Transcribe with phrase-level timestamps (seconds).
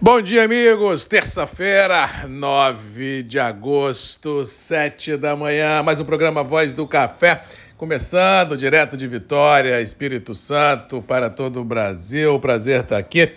[0.00, 1.06] Bom dia, amigos.
[1.06, 5.82] Terça-feira, 9 de agosto, 7 da manhã.
[5.84, 7.42] Mais um programa Voz do Café.
[7.76, 12.38] Começando direto de Vitória, Espírito Santo, para todo o Brasil.
[12.40, 13.32] Prazer estar aqui.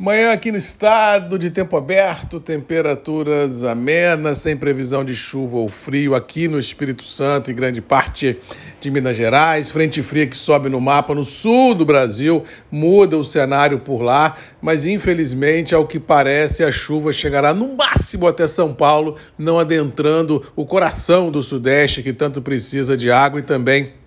[0.00, 6.14] Manhã aqui no estado, de tempo aberto, temperaturas amenas, sem previsão de chuva ou frio
[6.14, 8.38] aqui no Espírito Santo e grande parte
[8.80, 9.72] de Minas Gerais.
[9.72, 14.36] Frente fria que sobe no mapa no sul do Brasil, muda o cenário por lá,
[14.62, 20.46] mas infelizmente, ao que parece, a chuva chegará no máximo até São Paulo, não adentrando
[20.54, 23.97] o coração do Sudeste que tanto precisa de água e também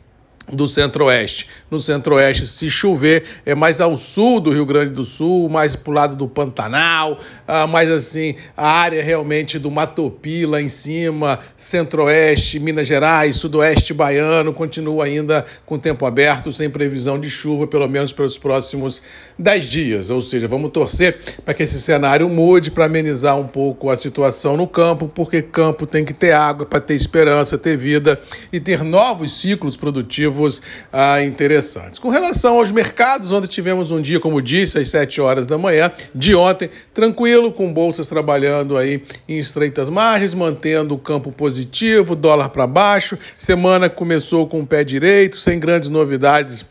[0.50, 1.48] do Centro-Oeste.
[1.70, 5.92] No Centro-Oeste, se chover, é mais ao sul do Rio Grande do Sul, mais para
[5.92, 11.40] o lado do Pantanal, ah, mais assim, a área realmente do Matopi lá em cima,
[11.58, 17.88] Centro-Oeste, Minas Gerais, Sudoeste Baiano, continua ainda com tempo aberto, sem previsão de chuva, pelo
[17.88, 19.02] menos pelos próximos
[19.38, 20.10] 10 dias.
[20.10, 24.58] Ou seja, vamos torcer para que esse cenário mude, para amenizar um pouco a situação
[24.58, 28.20] no campo, porque campo tem que ter água para ter esperança, ter vida
[28.52, 30.31] e ter novos ciclos produtivos
[30.92, 32.00] ah, interessantes.
[32.00, 35.92] Com relação aos mercados, onde tivemos um dia, como disse, às 7 horas da manhã
[36.14, 42.50] de ontem, tranquilo, com bolsas trabalhando aí em estreitas margens, mantendo o campo positivo, dólar
[42.50, 43.18] para baixo.
[43.38, 46.66] Semana começou com o pé direito, sem grandes novidades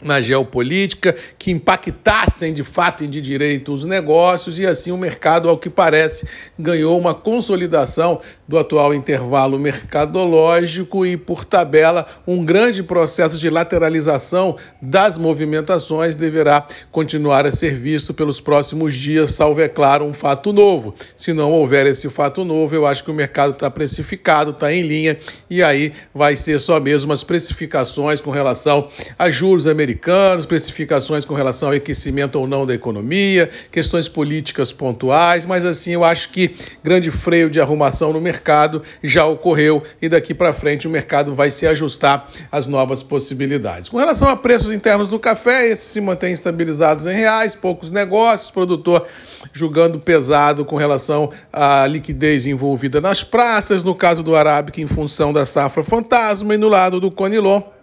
[0.00, 5.48] na geopolítica, que impactassem de fato e de direito os negócios, e assim o mercado,
[5.48, 6.26] ao que parece,
[6.58, 14.56] ganhou uma consolidação do atual intervalo mercadológico e, por tabela, um grande processo de lateralização
[14.80, 20.52] das movimentações deverá continuar a ser visto pelos próximos dias, salvo, é claro, um fato
[20.52, 20.94] novo.
[21.16, 24.82] Se não houver esse fato novo, eu acho que o mercado está precificado, está em
[24.82, 25.18] linha,
[25.50, 28.88] e aí vai ser só mesmo as precificações com relação
[29.18, 34.70] a juros americanos americanos, precificações com relação ao aquecimento ou não da economia, questões políticas
[34.70, 40.08] pontuais, mas assim eu acho que grande freio de arrumação no mercado já ocorreu e
[40.08, 43.88] daqui para frente o mercado vai se ajustar às novas possibilidades.
[43.88, 48.50] Com relação a preços internos do café, esses se mantêm estabilizados em reais, poucos negócios,
[48.50, 49.06] produtor
[49.52, 55.32] julgando pesado com relação à liquidez envolvida nas praças, no caso do Arábica em função
[55.32, 57.77] da safra fantasma e no lado do Conilon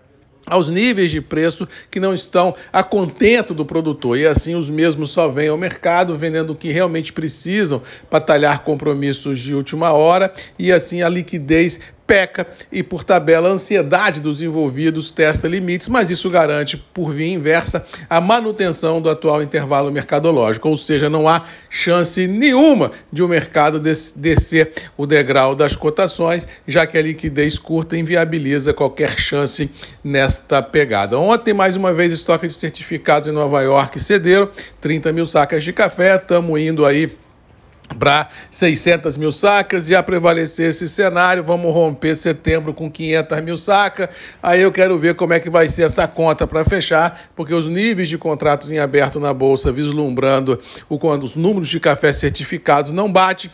[0.46, 4.18] aos níveis de preço que não estão a contento do produtor.
[4.18, 8.64] E assim os mesmos só vêm ao mercado vendendo o que realmente precisam para talhar
[8.64, 14.42] compromissos de última hora e assim a liquidez peca e, por tabela, a ansiedade dos
[14.42, 20.70] envolvidos testa limites, mas isso garante, por via inversa, a manutenção do atual intervalo mercadológico,
[20.70, 26.86] ou seja, não há chance nenhuma de o mercado descer o degrau das cotações, já
[26.86, 29.70] que a liquidez curta inviabiliza qualquer chance
[30.04, 31.18] nesta pegada.
[31.18, 34.50] Ontem, mais uma vez, estoque de certificados em Nova York cederam
[34.80, 37.12] 30 mil sacas de café, estamos indo aí
[37.98, 43.58] para 600 mil sacas e a prevalecer esse cenário, vamos romper setembro com 500 mil
[43.58, 44.10] sacas.
[44.42, 47.68] Aí eu quero ver como é que vai ser essa conta para fechar, porque os
[47.68, 50.60] níveis de contratos em aberto na bolsa, vislumbrando
[50.90, 53.52] o os números de café certificados não bate,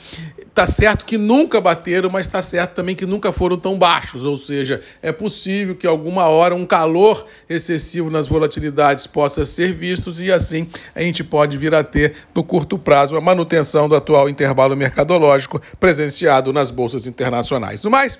[0.53, 4.25] Tá certo que nunca bateram, mas está certo também que nunca foram tão baixos.
[4.25, 10.11] Ou seja, é possível que alguma hora um calor excessivo nas volatilidades possa ser visto
[10.21, 14.27] e assim a gente pode vir a ter, no curto prazo, a manutenção do atual
[14.27, 17.81] intervalo mercadológico presenciado nas bolsas internacionais.
[17.81, 18.19] No mais,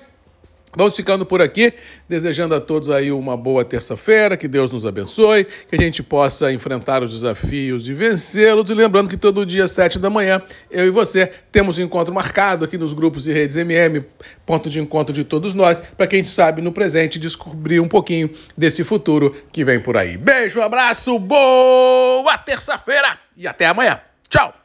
[0.74, 1.74] Vamos ficando por aqui,
[2.08, 6.50] desejando a todos aí uma boa terça-feira, que Deus nos abençoe, que a gente possa
[6.50, 8.70] enfrentar os desafios e vencê-los.
[8.70, 10.40] E lembrando que todo dia, sete da manhã,
[10.70, 14.02] eu e você temos um encontro marcado aqui nos grupos e redes MM,
[14.46, 18.82] ponto de encontro de todos nós, para quem sabe no presente descobrir um pouquinho desse
[18.82, 20.16] futuro que vem por aí.
[20.16, 24.00] Beijo, abraço, boa terça-feira e até amanhã.
[24.26, 24.61] Tchau!